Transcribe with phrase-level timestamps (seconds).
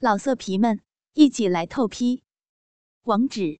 [0.00, 0.80] 老色皮们，
[1.14, 2.22] 一起来透批！
[3.02, 3.58] 网址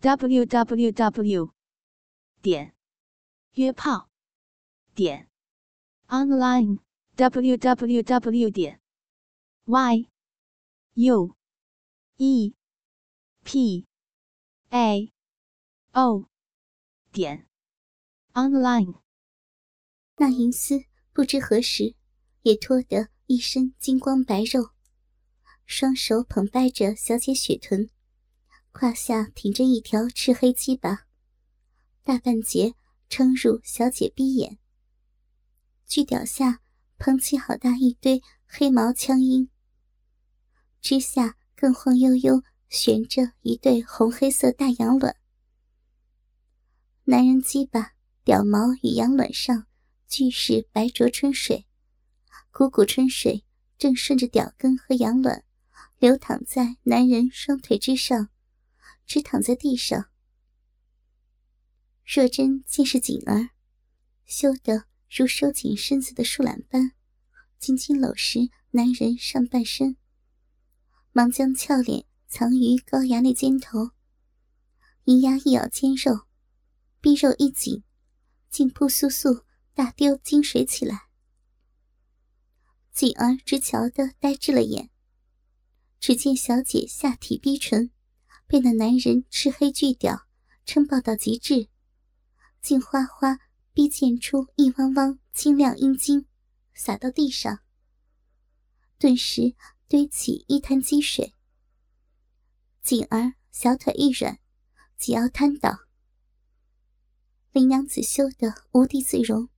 [0.00, 1.52] ：w w w
[2.40, 2.74] 点
[3.52, 4.08] 约炮
[4.94, 5.28] 点
[6.06, 6.78] online
[7.16, 8.80] w w w 点
[9.66, 10.08] y
[10.94, 11.36] u
[12.16, 12.54] e
[13.44, 13.86] p
[14.70, 15.12] a
[15.92, 16.30] o
[17.12, 17.46] 点
[18.32, 19.02] online。
[20.16, 20.80] 那银丝
[21.12, 21.94] 不知何时
[22.40, 24.77] 也脱得一身金光白肉。
[25.70, 27.90] 双手捧掰着小姐雪臀，
[28.72, 31.06] 胯下挺着一条赤黑鸡巴，
[32.02, 32.74] 大半截
[33.10, 34.58] 撑入小姐逼眼。
[35.86, 36.62] 巨屌下
[36.96, 39.50] 捧起好大一堆黑毛枪缨，
[40.80, 45.16] 之下更晃悠悠悬着一对红黑色大羊卵。
[47.04, 47.92] 男人鸡巴
[48.24, 49.66] 屌毛与羊卵上
[50.08, 51.66] 俱是白浊春水，
[52.50, 53.44] 股股春水
[53.76, 55.44] 正顺着屌根和羊卵。
[55.98, 58.28] 流躺在男人双腿之上，
[59.04, 60.08] 直躺在地上。
[62.04, 63.50] 若真见是锦儿，
[64.24, 66.92] 羞得如收紧身子的树懒般，
[67.58, 69.96] 紧紧搂实男人上半身，
[71.10, 73.90] 忙将俏脸藏于高衙内肩头，
[75.04, 76.26] 银牙一咬肩肉，
[77.00, 77.82] 逼肉一紧，
[78.48, 79.42] 竟扑簌簌
[79.74, 81.08] 大丢金水起来。
[82.92, 84.90] 锦儿只瞧得呆滞了眼。
[86.00, 87.90] 只见小姐下体逼唇，
[88.46, 90.26] 被那男人赤黑巨屌
[90.64, 91.68] 撑爆到极致，
[92.62, 93.40] 竟哗哗
[93.72, 96.26] 逼溅出一汪汪清亮阴茎，
[96.72, 97.60] 洒到地上，
[98.96, 99.54] 顿时
[99.88, 101.34] 堆起一滩积水。
[102.80, 104.38] 锦儿小腿一软，
[104.96, 105.80] 即要瘫倒。
[107.50, 109.48] 林娘子羞得无地自容，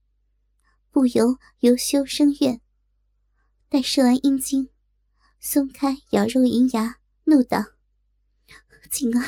[0.90, 2.62] 不由由羞生怨，
[3.68, 4.69] 待射完阴茎。
[5.42, 7.64] 松开咬肉银牙，怒道
[8.92, 9.26] ：“锦儿，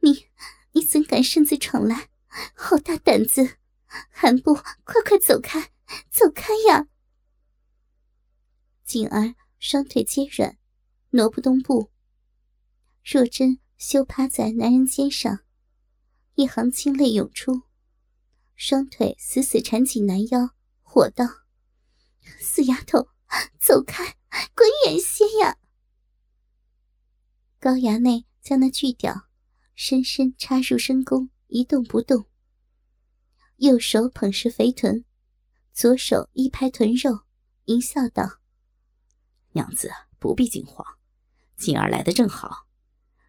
[0.00, 0.26] 你
[0.72, 2.10] 你怎敢擅自闯来？
[2.54, 3.56] 好大胆子！
[4.10, 5.72] 韩不快快走开，
[6.10, 6.88] 走开呀！”
[8.84, 10.58] 锦儿双腿皆软，
[11.10, 11.90] 挪不动步。
[13.02, 15.40] 若真羞趴在男人肩上，
[16.34, 17.62] 一行清泪涌出，
[18.54, 20.50] 双腿死死缠紧男腰，
[20.82, 21.24] 火道
[22.38, 23.08] ：“死丫头，
[23.58, 24.16] 走开！”
[24.54, 25.58] 滚远些呀！
[27.58, 29.28] 高衙内将那巨屌
[29.74, 32.26] 深深插入深宫，一动不动。
[33.56, 35.04] 右手捧实肥臀，
[35.72, 37.24] 左手一拍臀肉，
[37.64, 38.40] 淫笑道
[39.52, 40.86] ：“娘子不必惊慌，
[41.56, 42.66] 锦儿来的正好。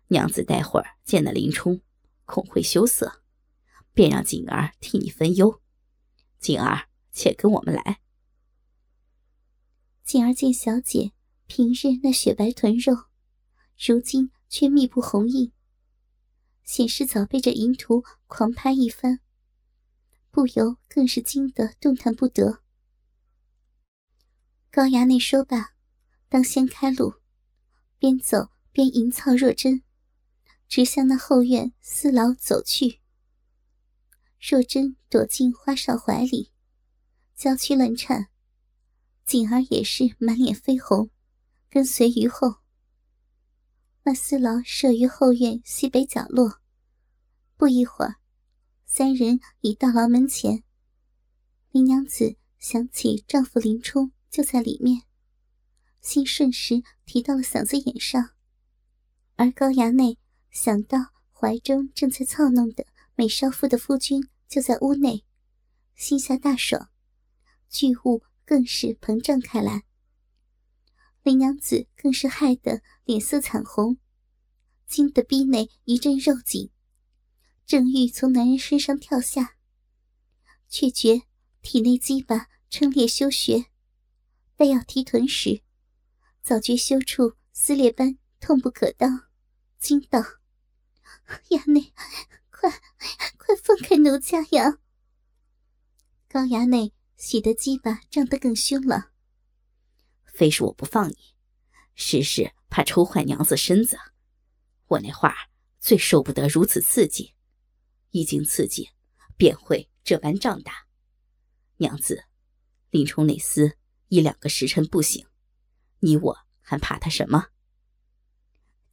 [0.10, 1.82] 娘子待会儿见了林冲，
[2.26, 3.24] 恐会羞涩，
[3.94, 5.62] 便让锦儿替你分忧。
[6.40, 8.02] 锦儿，且跟我们来。”
[10.08, 11.12] 进而见小姐
[11.48, 13.08] 平日那雪白臀肉，
[13.78, 15.52] 如今却密布红印，
[16.64, 19.20] 显示早被这淫徒狂拍一番，
[20.32, 22.64] 不由更是惊得动弹不得。
[24.72, 25.74] 高衙内说罢，
[26.30, 27.16] 当先开路，
[28.00, 29.84] 边走边淫操若真，
[30.70, 33.02] 直向那后院私牢走去。
[34.40, 36.54] 若真躲进花少怀里，
[37.36, 38.30] 娇躯乱颤。
[39.28, 41.10] 锦儿也是满脸绯红，
[41.70, 42.60] 跟随于后。
[44.04, 46.62] 那私牢设于后院西北角落。
[47.58, 48.16] 不一会儿，
[48.86, 50.64] 三人已到牢门前。
[51.72, 55.04] 林娘子想起丈夫林冲就在里面，
[56.00, 58.30] 心瞬时提到了嗓子眼上。
[59.36, 60.18] 而高衙内
[60.52, 61.00] 想到
[61.34, 65.26] 怀中正在操弄的美少妇的夫君就在屋内，
[65.96, 66.90] 心下大爽，
[67.70, 68.24] 巨物。
[68.48, 69.84] 更是膨胀开来，
[71.22, 73.98] 林娘子更是害得脸色惨红，
[74.86, 76.72] 惊得逼内一阵肉紧，
[77.66, 79.58] 正欲从男人身上跳下，
[80.70, 81.24] 却觉
[81.62, 83.66] 体内鸡巴撑裂休穴，
[84.56, 85.62] 待要提臀时，
[86.42, 89.28] 早觉羞处撕裂般痛不可当，
[89.78, 90.24] 惊道
[91.52, 91.92] ：“衙内，
[92.50, 92.72] 快
[93.38, 94.80] 快放开奴家呀！”
[96.32, 96.97] 高衙内。
[97.18, 99.12] 喜得鸡巴胀得更凶了。
[100.26, 101.36] 非是我不放你，
[101.96, 103.98] 实是怕抽坏娘子身子。
[104.86, 105.36] 我那话
[105.80, 107.34] 最受不得如此刺激，
[108.12, 108.92] 一经刺激，
[109.36, 110.86] 便会这般胀大。
[111.78, 112.26] 娘子，
[112.92, 113.74] 林冲那厮
[114.10, 115.26] 一两个时辰不醒，
[116.00, 117.48] 你我还怕他什么？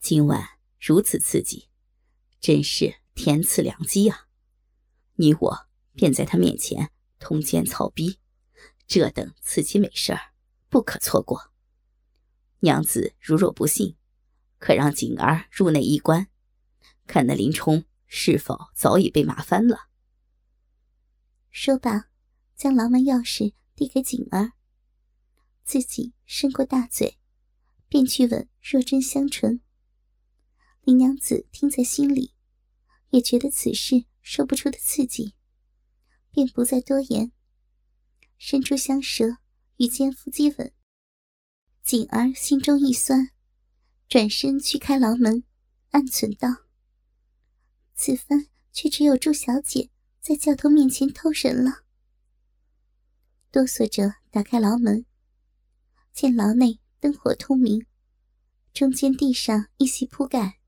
[0.00, 1.68] 今晚如此刺激，
[2.40, 4.28] 真是天赐良机啊！
[5.16, 6.90] 你我便在他面前。
[7.24, 8.18] 通奸草逼，
[8.86, 10.34] 这等刺激美事儿
[10.68, 11.50] 不可错过。
[12.58, 13.96] 娘子如若不信，
[14.58, 16.28] 可让锦儿入内一观，
[17.06, 19.88] 看那林冲是否早已被骂翻了。
[21.50, 22.10] 说罢，
[22.54, 24.52] 将牢门钥匙递给锦儿，
[25.64, 27.16] 自己伸过大嘴，
[27.88, 29.62] 便去吻若真香唇。
[30.82, 32.34] 林娘子听在心里，
[33.08, 35.34] 也觉得此事说不出的刺激，
[36.34, 37.30] 便不再多言，
[38.38, 39.36] 伸出香舌
[39.76, 40.72] 与奸夫接吻。
[41.84, 43.30] 锦儿心中一酸，
[44.08, 45.44] 转身去开牢门，
[45.90, 46.48] 暗存道
[47.94, 49.90] ：“此番却只有祝小姐
[50.20, 51.84] 在教头面前偷人了。”
[53.52, 55.06] 哆嗦着打开牢门，
[56.12, 57.86] 见牢内灯火通明，
[58.72, 60.58] 中间地上一席铺盖，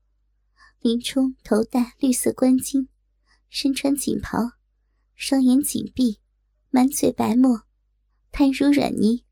[0.79, 2.87] 林冲头戴绿色冠巾，
[3.49, 4.56] 身穿锦袍，
[5.17, 6.19] 双眼紧闭，
[6.69, 7.63] 满嘴白沫，
[8.31, 9.25] 瘫如软泥。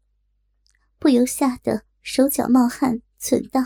[0.98, 3.62] 不由吓得手脚冒汗，忖道：“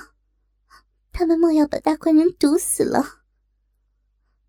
[1.14, 3.24] 他们莫要把大官人毒死了。”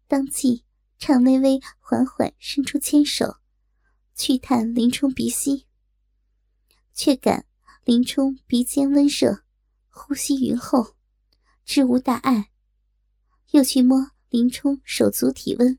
[0.09, 0.65] 当即
[0.99, 3.37] 颤巍巍、缓缓伸出牵手，
[4.17, 5.69] 去探林冲鼻息，
[6.93, 7.47] 却感
[7.85, 9.45] 林冲鼻尖温热，
[9.91, 10.97] 呼吸匀厚，
[11.65, 12.51] 知无大碍。
[13.53, 15.79] 又去摸林冲手足体温，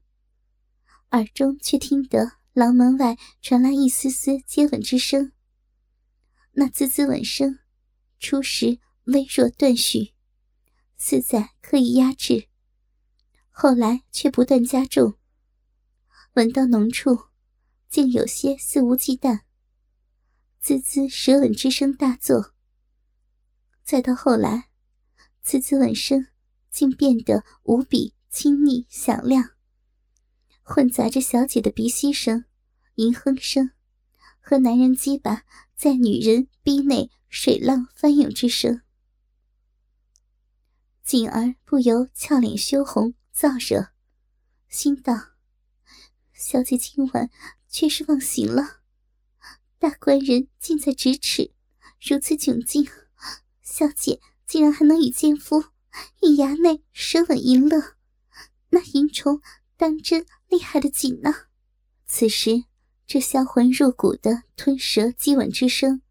[1.12, 5.32] 耳中却听得牢门外传来一丝丝接吻之声。
[6.54, 7.60] 那滋滋吻声，
[8.20, 10.14] 初时微弱断续，
[10.98, 12.48] 似在刻意压制；
[13.50, 15.18] 后来却不断加重。
[16.34, 17.26] 吻到浓处，
[17.90, 19.42] 竟有些肆无忌惮。
[20.60, 22.54] 滋滋舌吻之声大作。
[23.84, 24.70] 再到后来，
[25.42, 26.28] 滋滋吻声
[26.70, 29.52] 竟变得无比亲昵响亮，
[30.74, 32.46] 混杂着小姐的鼻息声、
[32.96, 33.72] 吟哼声
[34.40, 35.44] 和男人鸡巴。
[35.76, 38.82] 在女人逼内水浪翻涌之声，
[41.04, 43.88] 锦儿不由俏脸羞红，燥热，
[44.70, 45.14] 心道
[46.32, 47.32] ：“小姐今晚
[47.68, 48.82] 却是忘形了。
[49.80, 51.52] 大官人近在咫尺，
[52.00, 52.88] 如此窘境，
[53.64, 55.66] 小姐竟然还能与奸夫
[56.22, 57.96] 与衙内舌吻淫乐，
[58.70, 59.42] 那淫虫
[59.76, 61.34] 当真厉害的紧呢。”
[62.06, 62.66] 此时。
[63.08, 66.02] 这销魂入骨的吞舌激吻之声，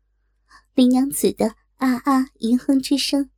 [0.74, 3.30] 林娘子的啊啊吟哼之声，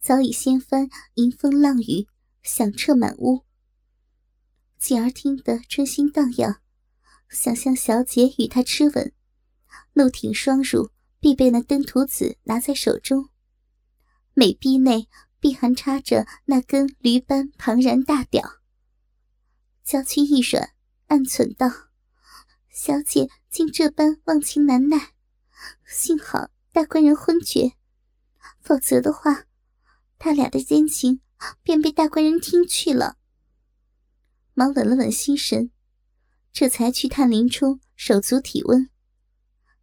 [0.00, 2.08] 早已掀翻迎风浪雨，
[2.42, 3.44] 响彻满屋。
[4.78, 6.62] 继而听得春心荡漾，
[7.28, 9.12] 想象小姐与他吃吻，
[9.92, 10.88] 怒挺双乳，
[11.20, 13.28] 必被那登徒子拿在手中，
[14.32, 15.06] 美臂内
[15.38, 18.42] 必含插着那根驴般庞然大屌。
[19.86, 20.72] 娇躯一软，
[21.06, 21.70] 暗忖道。
[22.68, 25.14] 小姐竟这般忘情难耐，
[25.86, 27.76] 幸好大官人昏厥，
[28.60, 29.44] 否则的话，
[30.18, 31.20] 他俩的奸情
[31.62, 33.18] 便被大官人听去了。
[34.54, 35.70] 忙稳了稳心神，
[36.52, 38.90] 这才去探林冲手足体温，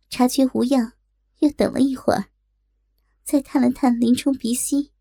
[0.09, 0.91] 察觉无恙，
[1.39, 2.25] 又等了一会儿，
[3.23, 4.91] 再探了探林冲鼻息，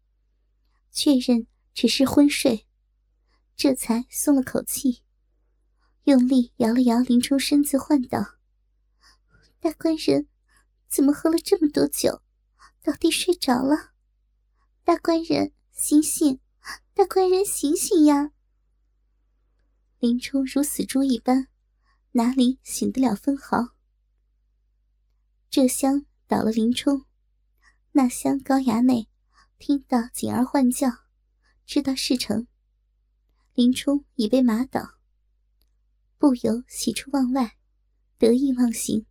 [0.92, 2.68] 确认只是昏睡，
[3.56, 5.02] 这才松了口气。
[6.04, 8.36] 用力摇了摇林冲身子，唤道
[9.60, 10.26] ：“大官人，
[10.88, 12.22] 怎么喝了这么多酒，
[12.82, 13.92] 倒地睡着了？
[14.82, 16.40] 大官人，醒醒！
[16.92, 18.32] 大官人，醒醒呀！”
[20.00, 21.46] 林冲如死猪一般，
[22.12, 23.76] 哪里醒得了分毫？
[25.48, 27.04] 这厢倒了林冲，
[27.92, 29.08] 那厢高衙内
[29.58, 30.88] 听到锦儿唤叫，
[31.64, 32.48] 知道事成。
[33.54, 34.98] 林冲已被马倒。
[36.18, 37.56] 不由喜出望外，
[38.16, 39.04] 得意忘形。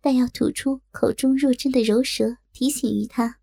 [0.00, 3.38] 但要吐出口中若真的柔舌提醒于他，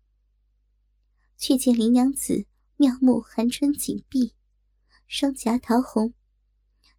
[1.38, 2.44] 却见林娘子
[2.76, 4.34] 妙目含春紧闭，
[5.06, 6.12] 双颊桃红，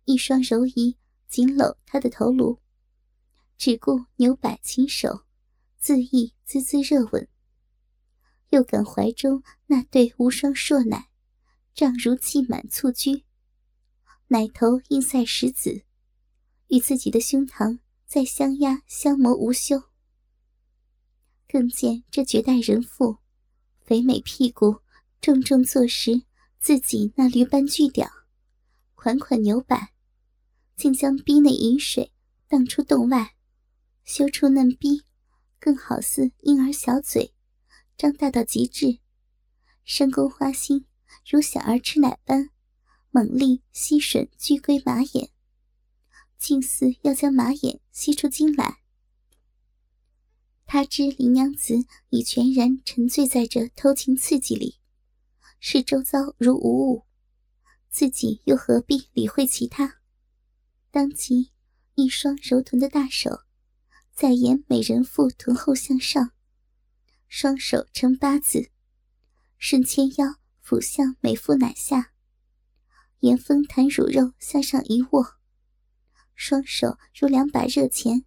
[0.06, 2.60] 一双柔仪紧搂他的头颅，
[3.56, 5.26] 只顾扭摆轻手，
[5.80, 7.28] 恣意滋滋热吻。
[8.50, 11.11] 又感怀中那对无双硕奶，
[11.74, 13.24] 胀如气满蹴鞠。
[14.28, 15.84] 奶头硬塞石子，
[16.68, 19.84] 与自己的胸膛在相压相磨无休。
[21.48, 23.18] 更见这绝代人妇，
[23.82, 24.80] 肥美屁股
[25.20, 26.24] 重重坐实
[26.60, 28.10] 自己那驴般巨屌，
[28.96, 29.94] 款款扭摆，
[30.78, 32.14] 竟将逼内饮水
[32.48, 33.36] 荡出洞外，
[34.06, 35.04] 修出嫩逼，
[35.60, 37.34] 更好似婴儿小嘴，
[37.98, 39.00] 张大到极致，
[39.84, 40.86] 深宫花心
[41.30, 42.50] 如小儿吃奶般。
[43.14, 45.32] 猛力吸吮巨龟马眼，
[46.38, 48.78] 竟似要将马眼吸出精来。
[50.66, 51.76] 他知林娘子
[52.08, 54.80] 已全然沉醉在这偷情刺激里，
[55.60, 57.06] 视周遭如无物，
[57.90, 59.98] 自己又何必理会其他？
[60.90, 61.52] 当即，
[61.96, 63.42] 一双柔臀的大手，
[64.14, 66.32] 在沿美人腹臀后向上，
[67.28, 68.72] 双手成八字，
[69.58, 70.38] 顺牵腰
[70.72, 72.14] 抚向美妇奶下，
[73.20, 75.36] 沿丰弹乳肉向上一握，
[76.34, 78.24] 双手如两把热钳。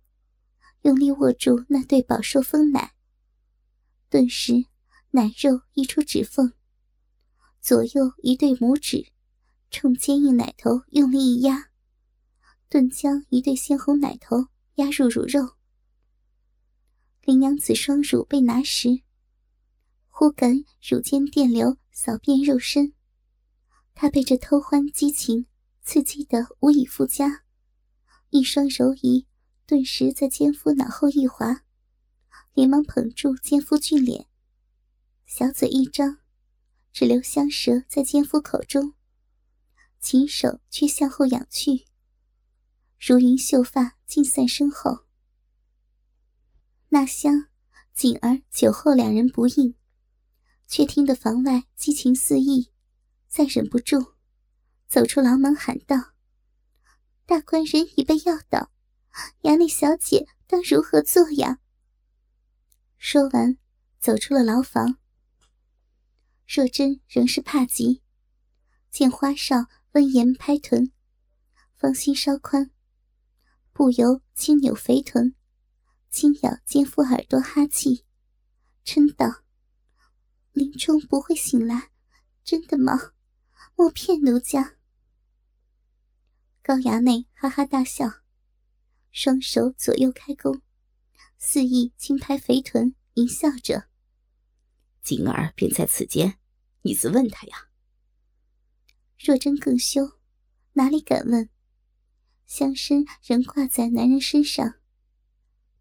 [0.83, 2.93] 用力握住那对饱受风奶，
[4.11, 4.67] 顿时
[5.13, 6.53] 奶肉溢出指缝，
[7.63, 9.11] 左右一对拇指
[9.71, 11.71] 冲坚硬奶头用力一压，
[12.69, 15.55] 顿将一对鲜红奶头压入乳肉。
[17.23, 19.01] 林娘子双乳被拿时，
[20.17, 22.95] 忽感乳尖电流扫遍肉身，
[23.95, 25.47] 她被这偷欢激情
[25.83, 27.43] 刺激得无以复加，
[28.31, 29.27] 一双柔仪。
[29.67, 31.65] 顿时在奸夫脑后一滑，
[32.53, 34.29] 连忙捧住奸夫俊脸，
[35.27, 36.19] 小嘴一张，
[36.93, 38.95] 只留香舌在奸夫口中，
[39.99, 41.87] 琴手却向后仰去，
[43.01, 45.07] 如云秀发尽散身后。
[46.91, 47.49] 那厢
[47.93, 49.75] 锦儿酒后两人不应，
[50.67, 52.71] 却听得房外激情四溢，
[53.29, 54.15] 再忍不住，
[54.87, 56.15] 走出牢门喊道
[57.27, 58.71] ：“大官人已被要倒。”
[59.43, 61.61] 衙内小姐当如何做呀？
[62.99, 63.57] 说完，
[64.01, 64.99] 走出了牢房。
[66.49, 68.03] 若真仍是怕极，
[68.91, 70.91] 见花少温言拍臀，
[71.77, 72.73] 芳心稍宽，
[73.73, 75.37] 不由轻扭肥臀，
[76.11, 78.05] 轻咬奸夫耳朵哈气，
[78.85, 79.43] 嗔道
[80.55, 81.91] ：“林冲不会醒来，
[82.45, 83.13] 真的吗？
[83.75, 84.77] 莫骗奴家。”
[86.63, 88.23] 高衙内哈哈大笑。
[89.11, 90.63] 双手左右开弓，
[91.39, 93.89] 肆意轻拍肥臀，淫笑着。
[95.03, 96.39] 锦儿便在此间，
[96.83, 97.69] 你自问他呀。
[99.19, 100.19] 若真更羞，
[100.73, 101.49] 哪里敢问？
[102.47, 104.75] 香身仍挂在男人身上，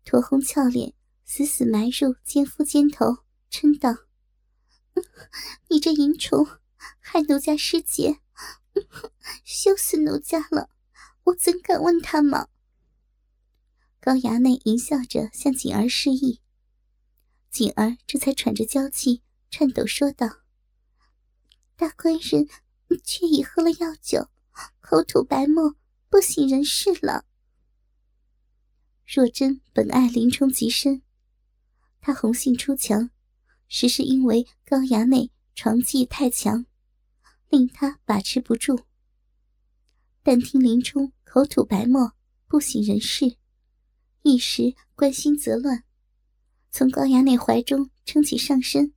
[0.04, 3.90] 酡红俏脸死死埋入奸夫肩头，嗔道
[5.70, 6.48] ：“你这淫虫，
[7.00, 8.20] 害奴家失节，
[9.44, 10.70] 羞死奴家了！
[11.26, 12.50] 我怎敢问他吗？”
[14.00, 16.42] 高衙内淫笑着向锦儿示意，
[17.50, 20.42] 锦儿这才喘着娇气，颤抖说道
[21.78, 22.48] ：“大官人
[23.04, 24.28] 却已喝了药酒，
[24.82, 25.76] 口吐白沫，
[26.10, 27.26] 不省人事了。”
[29.08, 31.02] 若真本爱林冲极深，
[32.02, 33.10] 他红杏出墙，
[33.76, 36.68] 实是因为高衙内床技太强，
[37.50, 38.82] 令他把持不住。
[40.22, 42.14] 但听林冲口吐白沫，
[42.48, 43.36] 不省人事。
[44.22, 45.86] 一时关心则乱，
[46.70, 48.94] 从高衙内怀中撑起上身，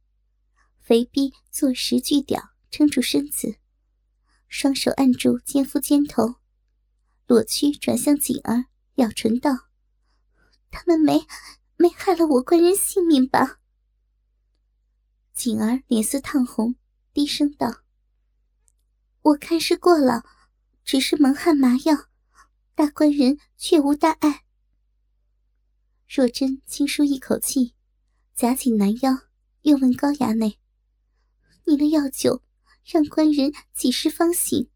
[0.78, 3.56] 肥逼坐实巨屌撑住身子，
[4.46, 6.34] 双手按住奸夫肩头，
[7.26, 8.66] 裸躯转向锦儿，
[8.96, 9.52] 咬唇道
[10.70, 11.26] ：“他们没
[11.78, 13.60] 没害了我官人性命吧？”
[15.36, 16.76] 锦儿脸色烫红，
[17.12, 17.82] 低声道
[19.20, 20.24] ：“我看是过了，
[20.82, 22.06] 只是蒙汗麻药，
[22.74, 24.44] 大官人却无大碍。”
[26.08, 27.74] 若真轻舒一口气，
[28.34, 29.12] 夹紧男腰，
[29.60, 30.58] 又问高衙内
[31.68, 32.42] ：“你的药酒，
[32.82, 34.70] 让官人几时方醒？”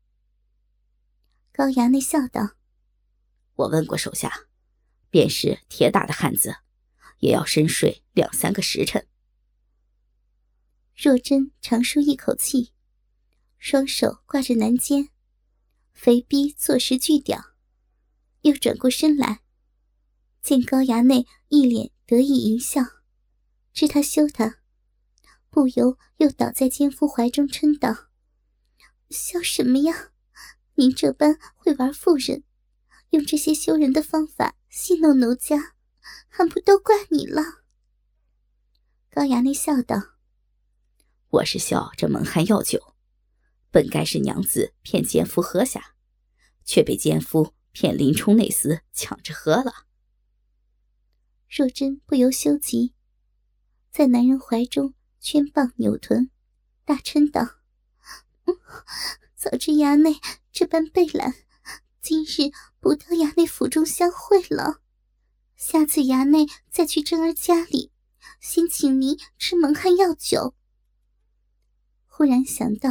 [1.53, 2.57] 高衙内笑道
[3.57, 4.49] ：“我问过手下，
[5.09, 6.57] 便是铁打的汉子，
[7.21, 9.07] 也要深睡两三个时辰。”
[11.03, 12.75] 若真长舒一口气，
[13.57, 15.09] 双手挂着男肩，
[15.95, 17.43] 肥逼坐实巨屌，
[18.43, 19.41] 又转过身来。
[20.43, 22.83] 见高衙内一脸得意淫笑，
[23.73, 24.59] 知他羞他，
[25.49, 28.11] 不由又倒在奸夫怀中嗔道
[29.09, 30.11] ：“笑什么呀？
[30.75, 32.45] 您这般会玩妇人，
[33.09, 35.77] 用这些羞人的方法戏弄奴家，
[36.29, 37.43] 还不都怪你了？”
[39.09, 39.97] 高衙内笑道
[41.31, 42.97] ：“我是笑这蒙汗药酒，
[43.71, 45.95] 本该是娘子骗奸夫喝下，
[46.65, 49.87] 却被奸夫骗林冲那厮抢着喝了。”
[51.49, 52.95] 若真不由羞极，
[53.93, 56.31] 在男人怀中圈棒扭臀，
[56.85, 57.61] 大嗔道
[59.37, 60.17] ：“早知衙内
[60.51, 61.37] 这般被懒，
[62.03, 64.81] 今日不到衙内府中相会了。
[65.55, 67.93] 下次衙内再去珍儿家里，
[68.41, 70.57] 先请您吃蒙汗药酒。”
[72.21, 72.91] 忽然想到，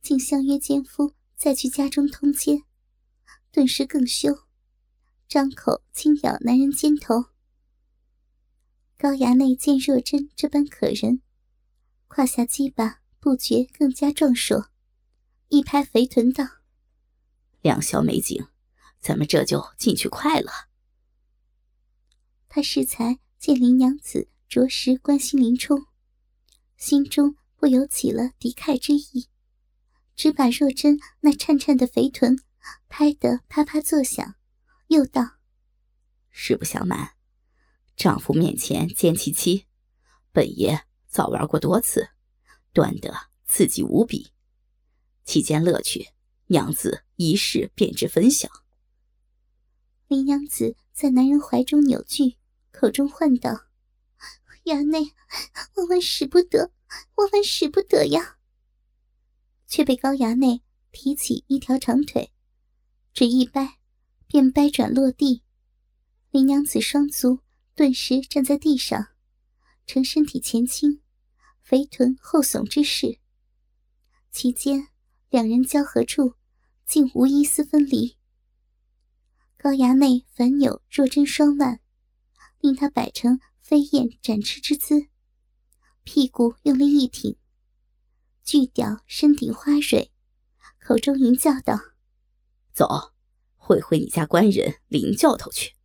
[0.00, 2.62] 竟相约奸夫再去家中通奸，
[3.50, 4.44] 顿时更羞，
[5.26, 7.24] 张口轻咬男人肩头。
[8.96, 11.20] 高衙内见若真这般可人，
[12.06, 14.70] 胯下鸡巴不觉更加壮硕，
[15.48, 16.44] 一拍肥臀道
[17.60, 18.46] ：“两小美景，
[19.00, 20.52] 咱们这就进去快了。”
[22.46, 25.86] 他适才见林娘子着实关心林冲，
[26.76, 29.30] 心中不由起了敌忾之意，
[30.14, 32.38] 只把若真那颤颤的肥臀
[32.90, 34.34] 拍得啪啪作响，
[34.88, 35.38] 又道
[36.28, 37.12] ：“实不相瞒。”
[37.96, 39.64] 丈夫面前见其妻，
[40.30, 42.10] 本爷早玩过多次，
[42.74, 44.32] 端得刺激无比。
[45.24, 46.08] 其间乐趣，
[46.48, 48.50] 娘子一试便知分晓。
[50.06, 52.36] 林娘子在男人怀中扭曲，
[52.70, 53.68] 口中唤道
[54.64, 55.12] ：“衙内，
[55.76, 56.72] 万万使不得，
[57.16, 58.38] 万万使不得呀！”
[59.66, 62.32] 却被高衙内提起一条长腿，
[63.12, 63.78] 只一掰，
[64.26, 65.42] 便掰转落地。
[66.30, 67.40] 林娘子双足。
[67.76, 69.08] 顿时站在地上，
[69.84, 71.02] 呈身体前倾、
[71.60, 73.18] 肥臀后耸之势。
[74.30, 74.86] 其间
[75.28, 76.34] 两人交合处，
[76.86, 78.16] 竟无一丝分离。
[79.56, 81.80] 高衙内反扭若真双腕，
[82.60, 85.08] 令他摆成飞燕展翅之姿，
[86.02, 87.38] 屁股用力一挺，
[88.44, 90.12] 巨屌身顶花蕊，
[90.78, 91.80] 口中淫叫道
[92.74, 93.14] ：“走，
[93.56, 95.76] 会会你家官人林教头去。”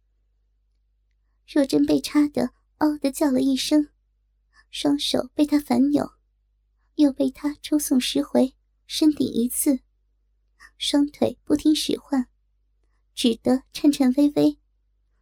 [1.48, 3.88] 若真被插得“嗷”的叫了一声，
[4.70, 6.12] 双手被他反扭，
[6.96, 8.58] 又被他抽送十回，
[8.88, 9.80] 身顶一次，
[10.78, 12.28] 双腿不听使唤，
[13.16, 14.60] 只得颤颤巍巍，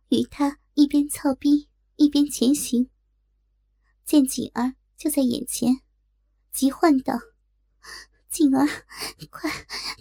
[0.09, 2.89] 与他一边操逼一边前行。
[4.05, 5.81] 见锦儿就在眼前，
[6.51, 7.13] 急唤道
[8.31, 8.65] ：“锦儿，
[9.29, 9.51] 快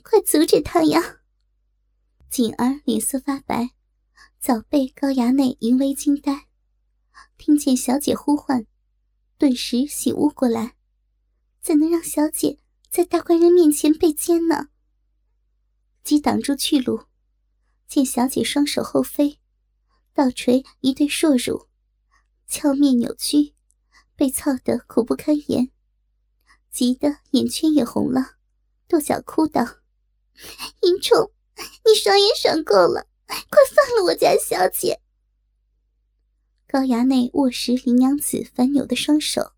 [0.02, 1.20] 快阻止他呀！”
[2.30, 3.70] 锦儿脸色发白。
[4.38, 6.46] 早被高衙内淫威惊呆，
[7.36, 8.64] 听见小姐呼唤，
[9.38, 10.76] 顿时醒悟过来，
[11.60, 14.68] 怎能让小姐在大官人面前被奸呢？
[16.04, 17.06] 急挡住去路，
[17.88, 19.40] 见小姐双手后飞，
[20.14, 21.66] 倒垂一对硕乳，
[22.49, 23.54] 俏面扭曲，
[24.15, 25.71] 被操得苦不堪言，
[26.71, 28.37] 急得眼圈也红了，
[28.89, 29.63] 跺脚哭道
[30.82, 31.32] ：“淫虫，
[31.85, 35.00] 你爽也爽够了！”快放了我家小姐！
[36.69, 39.52] 高衙内握实林娘子反扭的双手，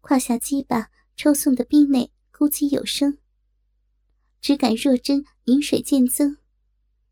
[0.00, 3.18] 胯下鸡巴抽送的逼内咕叽有声。
[4.40, 6.38] 只感若真饮水渐增，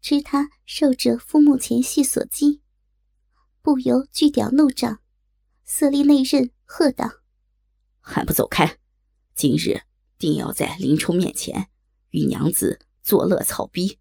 [0.01, 2.62] 知他受着夫目前戏所击，
[3.63, 5.01] 不由巨屌怒涨，
[5.65, 7.23] 色厉内荏，喝道
[8.03, 8.79] ：“还不走开！
[9.37, 9.83] 今日
[10.19, 11.69] 定要在林冲面前
[12.11, 14.01] 与娘子作乐草逼！”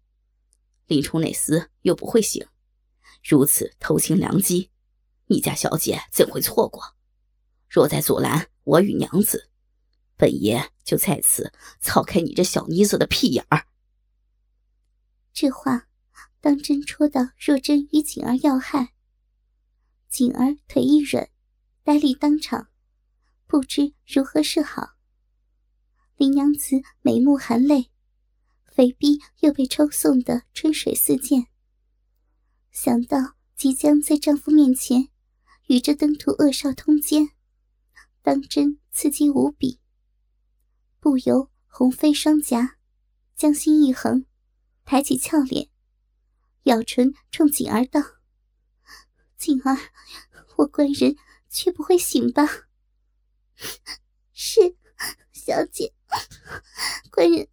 [0.86, 2.44] 林冲那厮又不会醒，
[3.22, 4.72] 如此偷情良机，
[5.26, 6.96] 你家小姐怎会错过？
[7.68, 9.48] 若再阻拦我与娘子，
[10.16, 13.68] 本爷就在此操开你这小妮子的屁眼儿！
[15.32, 15.86] 这话
[16.40, 18.94] 当真戳到若真与锦儿要害。
[20.12, 21.30] 锦儿腿一软，
[21.84, 22.68] 呆立当场，
[23.46, 24.90] 不知如何是好。
[26.16, 27.90] 林娘子眉目含泪。
[28.66, 31.46] 肥逼又被抽送的春水似溅，
[32.70, 35.08] 想到即将在丈夫面前
[35.68, 37.30] 与这登徒恶少通奸，
[38.20, 39.80] 当真刺激无比，
[41.00, 42.76] 不由红飞双颊，
[43.34, 44.26] 将心一横，
[44.84, 45.70] 抬起俏脸，
[46.64, 48.00] 咬唇冲锦儿道
[49.42, 49.76] ：“锦儿，
[50.54, 51.16] 我官人
[51.50, 52.46] 却不会醒吧
[54.32, 54.76] ？”“是，
[55.32, 55.92] 小姐，
[57.10, 57.48] 官人。”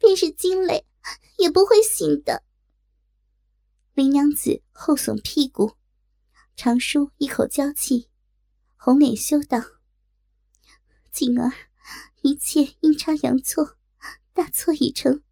[0.00, 0.86] 便是惊雷，
[1.38, 2.44] 也不会醒的。
[3.94, 5.76] 林娘子后耸屁股，
[6.56, 8.08] 长舒一口娇气，
[8.76, 9.58] 红脸羞道
[11.10, 11.52] ：“锦儿，
[12.22, 13.76] 一切阴差阳错，
[14.32, 15.22] 大错已成，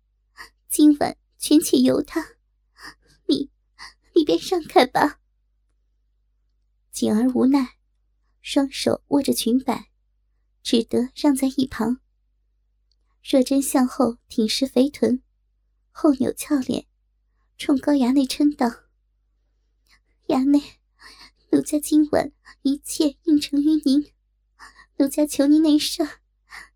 [0.68, 2.32] 今晚全且由他。
[3.26, 3.50] 你，
[4.14, 5.20] 你便让开吧。”
[6.96, 7.76] 锦儿无奈，
[8.40, 9.90] 双手握着裙摆，
[10.62, 12.00] 只得让在一旁。
[13.22, 15.22] 若真向后挺实肥臀，
[15.90, 16.86] 后扭俏脸，
[17.58, 18.84] 冲高衙内嗔道
[20.28, 20.62] ：“衙内，
[21.52, 22.32] 奴家今晚
[22.62, 24.10] 一切应承于您，
[24.96, 26.02] 奴家求您那事，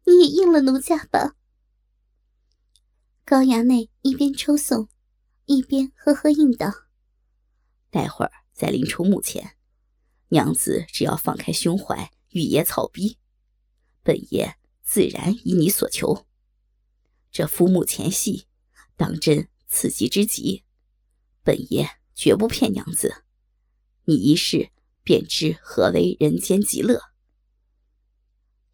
[0.04, 1.34] 你也应了奴家吧。”
[3.24, 4.90] 高衙内一边抽送，
[5.46, 6.70] 一边呵呵应道
[7.88, 9.56] ：“待会儿在林冲墓前，
[10.30, 13.18] 娘子只要放开胸怀，与爷草逼，
[14.02, 16.26] 本爷自然依你所求。”
[17.30, 18.46] 这夫目前戏，
[18.96, 20.64] 当真刺激之极，
[21.42, 23.24] 本爷绝不骗娘子。
[24.04, 24.70] 你一试
[25.02, 27.00] 便知何为人间极乐。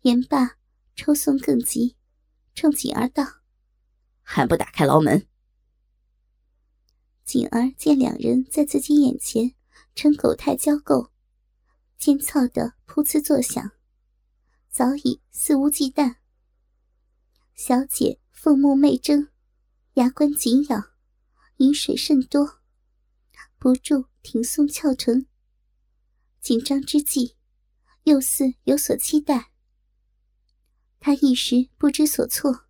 [0.03, 0.57] 言罢，
[0.95, 1.97] 抽送更急，
[2.55, 3.25] 冲锦儿道
[4.23, 5.27] ：“还不打开牢门！”
[7.25, 9.55] 锦儿见两人在自己眼前
[9.95, 11.11] 呈狗态交媾，
[11.99, 13.73] 尖操的噗呲作响，
[14.71, 16.17] 早已肆无忌惮。
[17.55, 19.29] 小姐凤目媚睁，
[19.95, 20.93] 牙关紧咬，
[21.57, 22.61] 饮水甚多，
[23.59, 25.27] 不住挺耸翘臀。
[26.41, 27.35] 紧张之际，
[28.05, 29.51] 又似有所期待。
[31.01, 32.67] 他一时不知所措，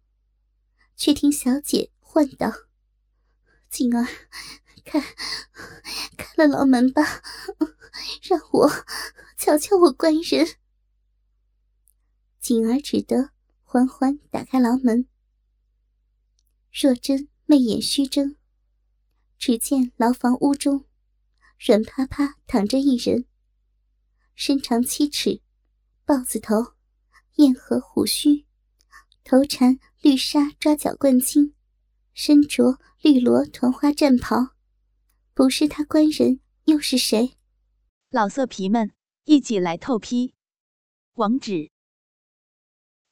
[0.96, 2.52] 却听小姐唤道
[3.68, 4.06] ：“静儿，
[4.86, 5.00] 开
[6.16, 7.02] 开了牢门吧，
[8.22, 8.70] 让我
[9.36, 10.46] 瞧瞧我官人。”
[12.40, 13.30] 锦儿只得
[13.62, 15.06] 缓缓打开牢门。
[16.72, 18.36] 若真媚眼虚睁，
[19.36, 20.84] 只见牢房屋中
[21.58, 23.26] 软趴趴躺着一人。
[24.34, 25.40] 身长七尺，
[26.04, 26.74] 豹子头，
[27.36, 28.46] 燕颌虎须，
[29.24, 31.54] 头缠绿纱抓脚冠巾，
[32.12, 34.54] 身着绿罗团花战袍，
[35.36, 37.36] 不是他官人又是谁？
[38.08, 38.94] 老色皮们，
[39.24, 40.32] 一起来透批！
[41.12, 41.70] 网址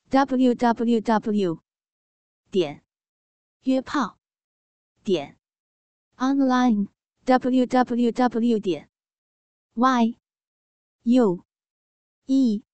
[0.08, 1.62] ：w w w
[2.50, 2.82] 点
[3.64, 4.18] 约炮
[5.02, 5.38] 点
[6.16, 6.88] online
[7.26, 8.88] w w w 点
[9.74, 10.18] y。
[11.02, 11.44] U
[12.24, 12.64] E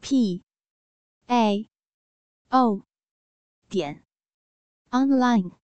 [0.00, 0.42] P
[1.26, 1.68] A
[2.48, 2.86] O
[3.68, 4.02] 点
[4.88, 5.61] online。